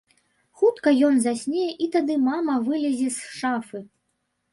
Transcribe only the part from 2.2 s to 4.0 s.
мама вылезе з шафы.